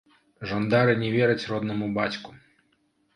Жандары 0.51 0.95
не 1.01 1.11
вераць 1.15 1.45
роднаму 1.51 1.91
бацьку. 1.99 2.31